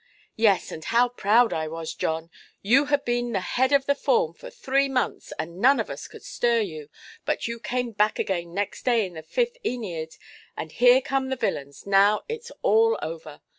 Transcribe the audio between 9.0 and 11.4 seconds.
in the fifth Æneid. But here come the